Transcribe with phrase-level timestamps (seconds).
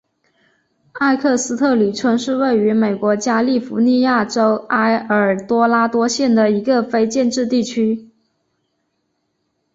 [0.93, 8.09] 埃克斯特里村是位于美国加利福尼亚州埃尔多拉多县的一个非建制地区。